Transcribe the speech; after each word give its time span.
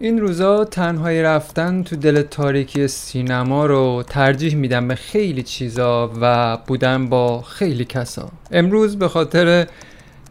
این 0.00 0.20
روزا 0.20 0.64
تنهایی 0.64 1.22
رفتن 1.22 1.82
تو 1.82 1.96
دل 1.96 2.22
تاریکی 2.22 2.88
سینما 2.88 3.66
رو 3.66 4.02
ترجیح 4.06 4.54
میدم 4.54 4.88
به 4.88 4.94
خیلی 4.94 5.42
چیزا 5.42 6.10
و 6.20 6.56
بودن 6.66 7.08
با 7.08 7.42
خیلی 7.42 7.84
کسا. 7.84 8.28
امروز 8.50 8.98
به 8.98 9.08
خاطر 9.08 9.66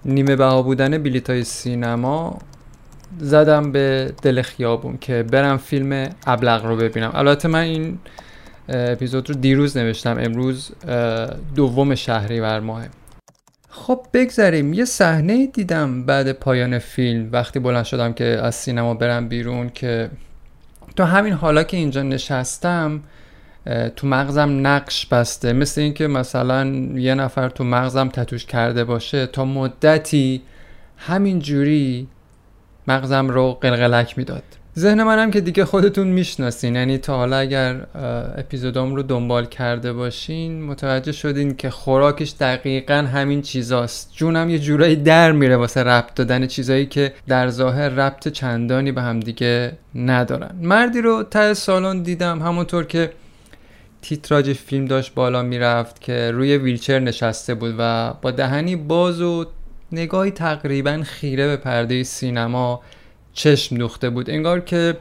نیمه 0.06 0.36
بها 0.36 0.62
بودن 0.62 0.98
بلیط 1.04 1.30
های 1.30 1.44
سینما 1.44 2.40
زدم 3.20 3.72
به 3.72 4.14
دل 4.22 4.42
خیابون 4.42 4.98
که 4.98 5.24
برم 5.32 5.58
فیلم 5.58 6.10
ابلغ 6.28 6.66
رو 6.66 6.76
ببینم. 6.76 7.12
البته 7.14 7.48
من 7.48 7.60
این 7.62 8.00
اپیزود 8.70 9.30
رو 9.30 9.36
دیروز 9.36 9.78
نوشتم 9.78 10.18
امروز 10.20 10.72
دوم 11.56 11.96
شهری 11.96 12.42
بر 12.42 12.60
ماه. 12.60 12.84
خب 13.78 14.06
بگذریم. 14.14 14.74
یه 14.74 14.86
صحنه 14.86 15.48
دیدم 15.48 16.04
بعد 16.04 16.32
پایان 16.32 16.80
فیلم. 16.80 17.30
وقتی 17.32 17.60
بلند 17.60 17.86
شدم 17.86 18.14
که 18.14 18.26
از 18.26 18.56
سینما 18.56 18.94
برم 18.94 19.28
بیرون 19.28 19.70
که 19.70 20.10
تو 20.96 21.04
همین 21.04 21.34
حالا 21.34 21.64
که 21.64 21.78
اینجا 21.78 22.04
نشستم 22.04 23.04
تو 23.96 24.08
مغزم 24.08 24.68
نقش 24.68 25.06
بسته. 25.06 25.54
مثل 25.54 25.82
اینکه 25.82 26.08
مثلا 26.08 26.66
یه 26.96 27.16
نفر 27.16 27.50
تو 27.50 27.64
مغزم 27.64 28.10
تتوش 28.10 28.46
کرده 28.46 28.84
باشه 28.84 29.28
تا 29.28 29.46
مدتی 29.46 30.42
همین 30.98 31.40
جوری 31.40 32.08
مغزم 32.88 33.28
رو 33.28 33.54
قلقلک 33.62 34.18
می‌داد. 34.18 34.44
ذهن 34.78 35.04
منم 35.04 35.32
که 35.32 35.42
دیگه 35.42 35.66
خودتون 35.66 36.08
می‌شناسین. 36.08 36.76
یعنی 36.76 36.98
تا 36.98 37.18
حالا 37.18 37.38
اگر 37.38 37.86
اپیزودام 38.38 38.96
رو 38.96 39.04
دنبال 39.04 39.46
کرده 39.46 39.94
باشین 39.94 40.64
متوجه 40.64 41.12
شدین 41.12 41.56
که 41.56 41.70
خوراکش 41.70 42.34
دقیقا 42.40 42.94
همین 42.94 43.42
چیزاست. 43.42 44.14
جونم 44.16 44.50
یه 44.50 44.60
جورایی 44.60 44.96
در 44.96 45.32
میره 45.32 45.58
واسه 45.58 45.84
ربط 45.84 46.14
دادن 46.16 46.48
چیزایی 46.48 46.86
که 46.86 47.14
در 47.28 47.50
ظاهر 47.50 47.90
ربط 47.90 48.28
چندانی 48.28 48.92
به 48.92 49.02
هم 49.02 49.20
دیگه 49.20 49.72
ندارن. 49.96 50.56
مردی 50.62 51.02
رو 51.02 51.24
ته 51.24 51.54
سالن 51.54 52.02
دیدم 52.02 52.42
همونطور 52.42 52.84
که 52.84 53.12
تیتراژ 54.02 54.50
فیلم 54.50 54.86
داشت 54.86 55.14
بالا 55.14 55.44
می‌رفت 55.44 56.02
که 56.02 56.32
روی 56.32 56.58
ویلچر 56.58 57.00
نشسته 57.00 57.54
بود 57.54 57.76
و 57.78 58.14
با 58.22 58.32
دهنی 58.32 58.76
باز 58.76 59.22
و 59.22 59.46
نگاهی 59.92 60.32
تقریبا 60.32 61.02
خیره 61.04 61.48
به 61.48 61.58
پرده 61.58 62.04
سینما 62.04 62.82
چشم 63.38 63.78
دوخته 63.78 64.10
بود. 64.10 64.30
انگار 64.30 64.60
که 64.60 64.98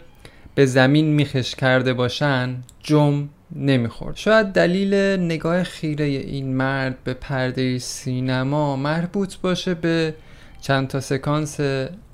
به 0.54 0.66
زمین 0.66 1.06
میخش 1.06 1.54
کرده 1.54 1.94
باشن 1.94 2.56
جم 2.82 3.28
نمی‌خورد. 3.56 4.16
شاید 4.16 4.46
دلیل 4.46 4.94
نگاه 4.94 5.62
خیره 5.62 6.04
این 6.04 6.56
مرد 6.56 7.04
به 7.04 7.14
پرده 7.14 7.78
سینما 7.78 8.76
مربوط 8.76 9.36
باشه 9.36 9.74
به 9.74 10.14
چند 10.60 10.88
تا 10.88 11.00
سکانس 11.00 11.60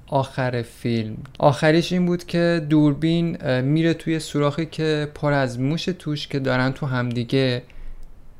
آخر 0.06 0.62
فیلم. 0.62 1.16
آخریش 1.38 1.92
این 1.92 2.06
بود 2.06 2.24
که 2.24 2.66
دوربین 2.70 3.60
میره 3.60 3.94
توی 3.94 4.18
سوراخی 4.18 4.66
که 4.66 5.08
پر 5.14 5.32
از 5.32 5.60
موش 5.60 5.84
توش 5.84 6.28
که 6.28 6.38
دارن 6.38 6.72
تو 6.72 6.86
همدیگه 6.86 7.62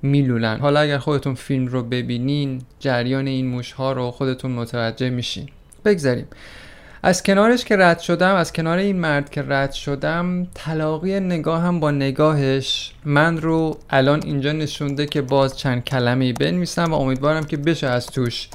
میلولن. 0.03 0.59
حالا 0.59 0.81
اگر 0.81 0.99
خودتون 0.99 1.35
فیلم 1.35 1.67
رو 1.67 1.83
ببینین 1.83 2.63
جریان 2.81 3.27
این 3.27 3.47
موش 3.47 3.73
ها 3.73 3.93
رو 3.93 4.11
خودتون 4.11 4.51
متوجه 4.51 5.11
میشین. 5.11 5.49
بگذاریم. 5.85 6.27
از 7.05 7.23
کنارش 7.23 7.65
که 7.65 7.77
رد 7.77 8.01
شدم 8.01 8.35
از 8.35 8.53
کنار 8.53 8.79
این 8.79 8.97
مرد 8.97 9.31
که 9.31 9.45
رد 9.49 9.73
شدم 9.73 10.47
تلاقی 10.55 11.21
نگاهم 11.21 11.81
با 11.81 11.91
نگاهش 11.91 12.93
من 13.05 13.41
رو 13.41 13.79
الان 13.91 14.23
اینجا 14.25 14.53
نشونده 14.53 15.07
که 15.07 15.23
باز 15.23 15.59
چند 15.59 15.85
کلمه 15.85 16.33
بنویسم 16.33 16.93
و 16.93 16.95
امیدوارم 16.95 17.45
که 17.45 17.57
بشه 17.57 17.87
از 17.87 18.07
توش 18.07 18.49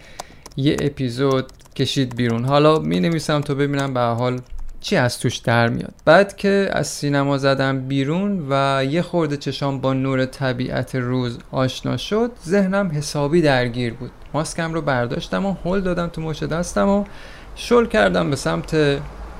یه 0.57 0.77
اپیزود 0.81 1.45
کشید 1.75 2.15
بیرون. 2.15 2.45
حالا 2.45 2.79
می 2.79 2.99
نویسم 2.99 3.41
تا 3.41 3.53
ببینم 3.53 3.93
به 3.93 3.99
حال 3.99 4.41
چی 4.81 4.95
از 4.95 5.19
توش 5.19 5.37
در 5.37 5.69
میاد. 5.69 5.93
بعد 6.05 6.35
که 6.35 6.69
از 6.71 6.87
سینما 6.87 7.37
زدم 7.37 7.87
بیرون 7.87 8.45
و 8.49 8.83
یه 8.89 9.01
خورده 9.01 9.37
چشام 9.37 9.81
با 9.81 9.93
نور 9.93 10.25
طبیعت 10.25 10.95
روز 10.95 11.37
آشنا 11.51 11.97
شد 11.97 12.31
ذهنم 12.45 12.91
حسابی 12.91 13.41
درگیر 13.41 13.93
بود. 13.93 14.11
ماسکم 14.33 14.73
رو 14.73 14.81
برداشتم 14.81 15.45
و 15.45 15.55
هل 15.65 15.81
دادم 15.81 16.07
تو 16.07 16.21
مش 16.21 16.43
دستم 16.43 16.89
و 16.89 17.05
شل 17.59 17.85
کردم 17.85 18.29
به 18.29 18.35
سمت 18.35 18.99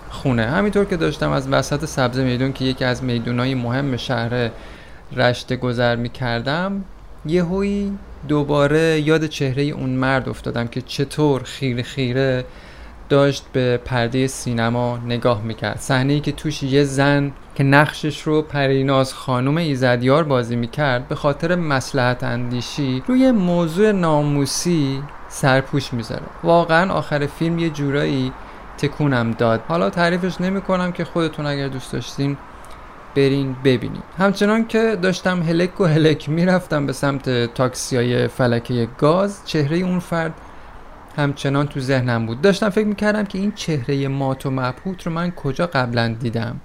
خونه. 0.10 0.46
همینطور 0.46 0.86
که 0.86 0.98
داشتم 0.98 1.32
از 1.32 1.48
وسط 1.48 1.86
سبز 1.86 2.20
میدون 2.20 2.54
که 2.54 2.66
یکی 2.66 2.86
از 2.86 3.04
میدونای 3.04 3.56
مهم 3.56 3.98
شهر 3.98 4.50
رشته 5.16 5.56
گذر 5.56 5.96
می 5.96 6.10
کردم 6.10 6.84
یهویی 7.26 7.98
دوباره 8.28 9.02
یاد 9.02 9.26
چهره 9.26 9.64
اون 9.64 9.90
مرد 9.90 10.30
افتادم 10.30 10.68
که 10.68 10.82
چطور 10.82 11.44
خیره 11.44 11.84
خیره 11.84 12.46
داشت 13.10 13.44
به 13.54 13.78
پرده 13.78 14.28
سینما 14.28 14.98
نگاه 14.98 15.42
می‌کرد. 15.42 15.80
صحنه 15.80 16.14
ای 16.14 16.20
که 16.20 16.32
توش 16.32 16.64
یه 16.64 16.84
زن 16.84 17.32
که 17.56 17.64
نقشش 17.64 18.22
رو 18.22 18.42
پریناز 18.42 19.14
خانم 19.14 19.58
ایزدیار 19.58 20.24
بازی 20.24 20.56
می‌کرد 20.56 21.08
به 21.08 21.16
خاطر 21.16 21.56
مسلحت 21.56 22.24
اندیشی 22.24 23.04
روی 23.08 23.32
موضوع 23.32 23.92
ناموسی 23.92 25.04
سرپوش 25.30 25.94
می‌ذاره. 25.94 26.26
واقعا 26.44 26.94
آخر 26.94 27.26
فیلم 27.26 27.60
یه 27.60 27.70
جورایی 27.70 28.34
تکونم 28.78 29.32
داد. 29.32 29.62
حالا 29.68 29.90
تعریفش 29.90 30.42
نمی 30.42 30.62
کنم 30.62 30.92
که 30.92 31.06
خودتون 31.06 31.46
اگر 31.46 31.68
دوست 31.68 31.94
داشتین 31.94 32.38
برین 33.16 33.56
ببینید 33.64 34.04
همچنان 34.18 34.68
که 34.68 34.98
داشتم 35.02 35.44
هلک 35.44 35.82
و 35.82 35.86
هلک 35.86 36.30
می‌رفتم 36.30 36.86
به 36.86 36.94
سمت 36.94 37.54
تاکسی 37.54 37.96
های 37.96 38.28
فلکه 38.28 38.88
گاز 38.98 39.42
چهره 39.46 39.78
اون 39.78 40.00
فرد 40.00 40.34
همچنان 41.18 41.68
تو 41.68 41.80
ذهنم 41.80 42.26
بود. 42.26 42.42
داشتم 42.42 42.70
فکر 42.70 42.88
می‌کردم 42.88 43.26
که 43.26 43.38
این 43.38 43.52
چهره 43.52 44.08
مات 44.08 44.46
و 44.46 44.52
مبهوت 44.52 45.04
رو 45.08 45.12
من 45.12 45.32
کجا 45.32 45.68
قبلا 45.68 46.16
دیدم؟ 46.20 46.60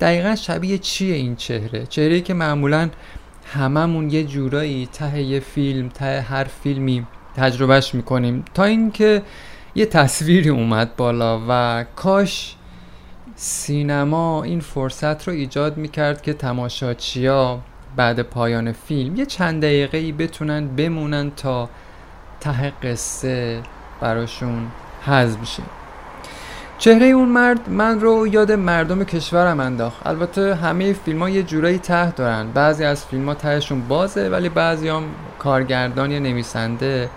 دقیقا 0.00 0.34
شبیه 0.34 0.78
چیه 0.78 1.14
این 1.14 1.36
چهره؟ 1.36 1.86
چهره 1.86 2.20
که 2.20 2.34
معمولا 2.34 2.90
هممون 3.54 4.10
یه 4.10 4.24
جورایی 4.24 4.88
ته 4.92 5.22
یه 5.22 5.40
فیلم 5.40 5.88
ته 5.88 6.20
هر 6.20 6.44
فیلمی 6.44 7.06
تجربهش 7.36 7.94
می‌کنیم. 7.94 8.44
تا 8.54 8.64
اینکه 8.64 9.22
یه 9.74 9.86
تصویری 9.86 10.48
اومد 10.48 10.96
بالا 10.96 11.40
و 11.48 11.84
کاش 11.96 12.56
سینما 13.36 14.42
این 14.42 14.60
فرصت 14.60 15.28
رو 15.28 15.34
ایجاد 15.34 15.76
می‌کرد 15.76 16.22
که 16.22 16.32
تماشاچیا 16.32 17.60
بعد 17.96 18.22
پایان 18.22 18.72
فیلم 18.72 19.16
یه 19.16 19.26
چند 19.26 19.62
دقیقه 19.62 19.98
ای 19.98 20.12
بتونن 20.12 20.66
بمونن 20.66 21.30
تا 21.30 21.68
ته 22.40 22.72
قصه 22.82 23.60
براشون 24.00 24.66
حذف 25.06 25.40
بشه. 25.40 25.62
چهره 26.78 27.06
اون 27.06 27.28
مرد 27.28 27.70
من 27.70 28.00
رو 28.00 28.26
یاد 28.26 28.52
مردم 28.52 29.04
کشورم 29.04 29.60
انداخت. 29.60 30.06
البته 30.06 30.54
همه 30.54 30.92
فیلم 30.92 31.22
ها 31.22 31.30
یه 31.30 31.42
جورایی 31.42 31.78
ته 31.78 32.10
دارن. 32.10 32.50
بعضی 32.52 32.84
از 32.84 33.04
فیلم 33.04 33.28
ها 33.28 33.34
تهشون 33.34 33.88
بازه 33.88 34.28
ولی 34.28 34.48
بعضی 34.48 34.88
هم 34.88 35.02
کارگردان 35.44 36.10
یا 36.10 36.18
نویسنده 36.18 37.08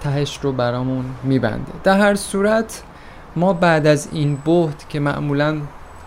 تهش 0.00 0.38
رو 0.42 0.52
برامون 0.52 1.04
میبنده. 1.22 1.72
در 1.84 1.98
هر 1.98 2.14
صورت 2.14 2.82
ما 3.36 3.52
بعد 3.52 3.86
از 3.86 4.08
این 4.12 4.36
بحت 4.36 4.88
که 4.88 5.00
معمولا 5.00 5.56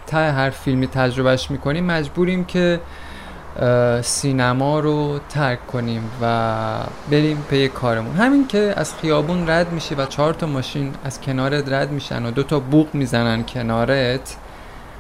ته 0.08 0.31
هر 0.31 0.50
فیلمی 0.50 0.88
تجربهش 0.88 1.52
می‌کنیم 1.52 1.86
مجبوریم 1.86 2.46
که 2.46 2.80
سینما 4.02 4.80
رو 4.80 5.19
ترک 5.30 5.68
کنیم 5.68 6.02
و 6.22 6.25
بریم 7.12 7.46
پی 7.50 7.68
کارمون. 7.68 8.16
همین 8.16 8.47
که 8.47 8.74
از 8.78 8.96
خیابون 8.96 9.50
رد 9.50 9.72
میشی 9.72 9.96
و 9.96 10.06
چهار 10.06 10.34
تا 10.34 10.47
ماشین 10.47 10.94
از 11.03 11.22
کنارت 11.22 11.69
رد 11.74 11.92
میشن 11.92 12.25
و 12.25 12.31
دو 12.31 12.44
تا 12.44 12.59
بوق 12.59 12.88
می‌زنن 12.94 13.44
کنارت 13.44 14.36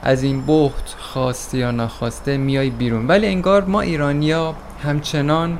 از 0.03 0.23
این 0.23 0.45
بحت 0.45 0.95
خواسته 0.99 1.57
یا 1.57 1.71
نخواسته 1.71 2.37
میای 2.37 2.69
بیرون. 2.69 3.07
ولی 3.07 3.27
انگار 3.27 3.63
ما 3.63 3.81
ایرانیا 3.81 4.55
همچنان 4.83 5.57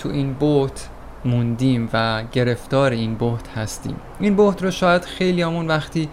تو 0.00 0.08
این 0.08 0.34
بحت 0.34 0.88
موندیم 1.24 1.88
و 1.92 2.22
گرفتار 2.32 2.90
این 2.90 3.14
بحت 3.14 3.48
هستیم. 3.48 3.96
این 4.20 4.36
بحت 4.36 4.62
رو 4.62 4.70
شاید 4.70 5.04
خیلی 5.04 5.42
همون 5.42 5.66
وقتی 5.66 6.08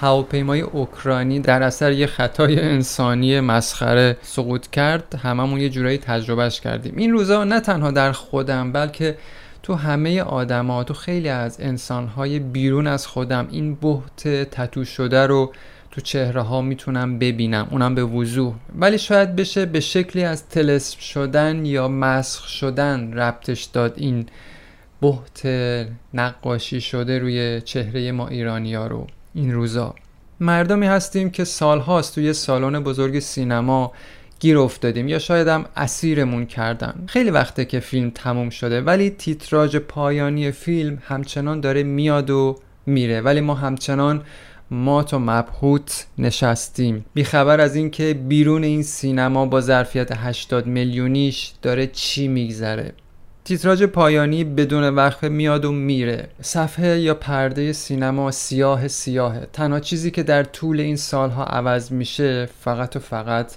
هواپیمای 0.00 0.60
اوکراینی 0.60 1.40
در 1.40 1.62
اثر 1.62 1.92
یه 1.92 2.06
خطای 2.06 2.60
انسانی 2.60 3.40
مسخره 3.40 4.16
سقوط 4.22 4.66
کرد 4.66 5.14
هممون 5.22 5.60
یه 5.60 5.68
جورایی 5.68 5.98
تجربهش 5.98 6.60
کردیم. 6.60 6.94
این 6.96 7.12
روزا 7.12 7.44
نه 7.44 7.60
تنها 7.60 7.90
در 7.90 8.12
خودم 8.12 8.72
بلکه 8.72 9.18
تو 9.62 9.74
همه 9.74 10.22
آدما 10.22 10.84
تو 10.84 10.94
خیلی 10.94 11.28
از 11.28 11.60
انسانهای 11.60 12.38
بیرون 12.38 12.86
از 12.86 13.06
خودم 13.06 13.48
این 13.50 13.74
بحت 13.74 14.28
تتو 14.28 14.84
شده 14.84 15.26
رو 15.26 15.52
تو 15.96 16.02
چهره 16.02 16.42
ها 16.42 16.60
می‌تونم 16.60 17.18
ببینم 17.18 17.68
اونم 17.70 17.94
به 17.94 18.04
وضوح. 18.04 18.54
ولی 18.78 18.98
شاید 18.98 19.36
بشه 19.36 19.66
به 19.66 19.80
شکلی 19.80 20.24
از 20.24 20.48
تلسم 20.48 21.00
شدن 21.00 21.66
یا 21.66 21.88
مسخ 21.88 22.48
شدن 22.48 23.12
ربطش 23.12 23.64
داد 23.64 23.94
این 23.96 24.26
بحت 25.02 25.46
نقاشی 26.14 26.80
شده 26.80 27.18
روی 27.18 27.60
چهره 27.60 28.12
ما 28.12 28.28
ایرانی 28.28 28.74
ها 28.74 28.86
رو 28.86 29.06
این 29.34 29.54
روزا. 29.54 29.94
مردمی 30.40 30.86
هستیم 30.86 31.30
که 31.30 31.44
سالهاست 31.44 32.14
توی 32.14 32.32
سالن 32.32 32.82
بزرگ 32.82 33.18
سینما 33.18 33.92
گیر 34.40 34.58
افتادیم 34.58 35.08
یا 35.08 35.18
شاید 35.18 35.48
هم 35.48 35.64
اسیرمون 35.76 36.46
کردن. 36.46 37.04
خیلی 37.06 37.30
وقته 37.30 37.64
که 37.64 37.80
فیلم 37.80 38.10
تموم 38.10 38.50
شده 38.50 38.80
ولی 38.80 39.10
تیتراژ 39.10 39.76
پایانی 39.76 40.50
فیلم 40.50 40.98
همچنان 41.06 41.60
داره 41.60 41.82
میاد 41.82 42.30
و 42.30 42.58
میره. 42.86 43.20
ولی 43.20 43.40
ما 43.40 43.54
همچنان 43.54 44.22
مات 44.70 45.14
و 45.14 45.18
مبهوت 45.18 46.06
نشستیم. 46.18 47.04
بیخبر 47.14 47.60
از 47.60 47.76
اینکه 47.76 48.14
بیرون 48.14 48.64
این 48.64 48.82
سینما 48.82 49.46
با 49.46 49.60
ظرفیت 49.60 50.12
80 50.12 50.66
میلیونیش 50.66 51.52
داره 51.62 51.86
چی 51.86 52.28
میگذره. 52.28 52.92
تیتراژ 53.44 53.82
پایانی 53.82 54.44
بدون 54.44 54.84
وقفه 54.84 55.28
میاد 55.28 55.64
و 55.64 55.72
میره. 55.72 56.28
صفحه 56.40 57.00
یا 57.00 57.14
پرده 57.14 57.72
سینما 57.72 58.30
سیاه 58.30 58.88
سیاهه. 58.88 59.48
تنها 59.52 59.80
چیزی 59.80 60.10
که 60.10 60.22
در 60.22 60.44
طول 60.44 60.80
این 60.80 60.96
سالها 60.96 61.44
عوض 61.44 61.92
میشه 61.92 62.48
فقط 62.60 62.96
و 62.96 62.98
فقط 62.98 63.52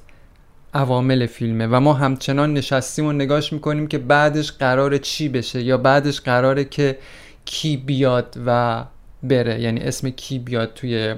عوامل 0.74 1.26
فیلمه 1.26 1.68
و 1.68 1.80
ما 1.80 1.94
همچنان 1.94 2.54
نشستیم 2.54 3.06
و 3.06 3.12
نگاش 3.12 3.54
می‌کنیم 3.54 3.88
که 3.88 3.98
بعدش 3.98 4.52
قرار 4.52 4.98
چی 4.98 5.30
بشه 5.30 5.62
یا 5.62 5.78
بعدش 5.78 6.22
قراره 6.22 6.66
که 6.66 6.98
کی 7.46 7.78
بیاد 7.78 8.36
و 8.46 8.84
بره. 9.24 9.62
یعنی 9.62 9.80
اسم 9.80 10.10
کی 10.10 10.40
بیاد 10.40 10.74
توی 10.74 11.16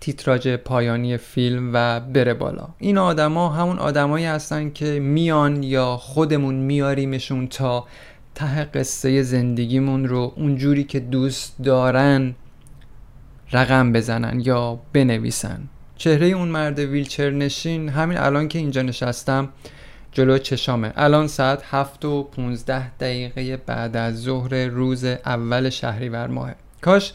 تیتراژ 0.00 0.48
پایانی 0.48 1.16
فیلم 1.16 1.70
و 1.72 2.00
بره 2.00 2.34
بالا. 2.34 2.68
این 2.78 2.98
آدما 2.98 3.48
همون 3.48 3.78
آدمایی 3.78 4.24
هستن 4.24 4.70
که 4.70 5.00
میان 5.00 5.62
یا 5.62 5.96
خودمون 5.96 6.54
میاریمشون 6.54 7.46
تا 7.46 7.86
ته 8.34 8.64
قصه 8.64 9.22
زندگیمون 9.22 10.08
رو 10.08 10.32
اونجوری 10.36 10.84
که 10.84 11.00
دوست 11.00 11.56
دارن 11.62 12.34
رقم 13.52 13.92
بزنن 13.92 14.40
یا 14.40 14.80
بنویسن. 14.92 15.68
چهره 15.96 16.26
اون 16.26 16.48
مرد 16.48 16.78
ویلچر 16.78 17.30
نشین 17.30 17.88
همین 17.88 18.18
الان 18.18 18.48
که 18.48 18.58
اینجا 18.58 18.82
نشستم 18.82 19.48
جلو 20.12 20.38
چشامه. 20.38 20.92
الان 20.96 21.26
ساعت 21.26 21.62
هفت 21.70 22.04
و 22.04 22.22
15 22.22 22.90
دقیقه 22.90 23.56
بعد 23.56 23.96
از 23.96 24.22
ظهر 24.22 24.66
روز 24.66 25.04
اول 25.04 25.70
شهریور 25.70 26.26
ماه 26.26 26.54
کاش 26.86 27.12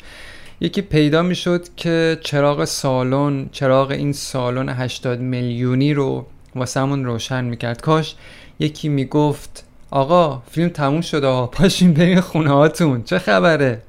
یکی 0.62 0.82
پیدا 0.82 1.22
می‌شد 1.22 1.76
که 1.76 2.20
چراغ 2.24 2.66
سالن 2.66 3.50
چراغ 3.52 3.92
این 3.92 4.14
سالن 4.14 4.70
80 4.70 5.20
میلیونی 5.20 5.94
رو 5.94 6.26
واسمون 6.56 7.06
روشن 7.06 7.44
می‌کرد. 7.44 7.82
کاش 7.82 8.16
یکی 8.60 8.90
می‌گفت 8.90 9.64
آقا 9.92 10.42
فیلم 10.52 10.70
تموم 10.70 11.02
شده 11.02 11.46
پاشین 11.46 11.94
برین 11.94 12.22
خونه 12.22 12.50
هاتون. 12.50 13.04
چه 13.04 13.20
خبره؟ 13.20 13.82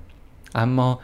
اما 0.54 0.98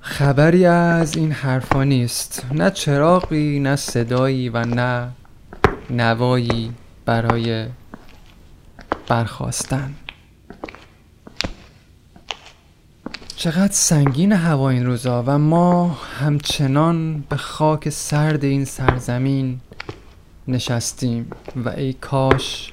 خبری 0.00 0.66
از 0.66 1.16
این 1.16 1.32
حرفا 1.32 1.84
نیست. 1.84 2.46
نه 2.52 2.70
چراغی 2.70 3.58
نه 3.58 3.76
صدایی 3.76 4.48
و 4.48 4.64
نه 4.64 5.08
نوایی 5.90 6.72
برای 7.04 7.66
برخواستن. 9.08 9.94
چقدر 13.38 13.72
سنگین 13.72 14.32
هوا 14.32 14.70
این 14.70 14.86
روزا 14.86 15.24
و 15.26 15.38
ما 15.38 15.88
همچنان 15.88 17.24
به 17.28 17.36
خاک 17.36 17.88
سرد 17.88 18.44
این 18.44 18.64
سرزمین 18.64 19.60
نشستیم 20.48 21.30
و 21.64 21.68
ای 21.68 21.92
کاش 21.92 22.72